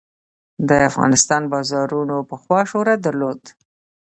د 0.67 0.69
افغانستان 0.89 1.41
بازارونو 1.53 2.15
پخوا 2.29 2.59
شهرت 2.71 2.99
درلود. 3.05 3.41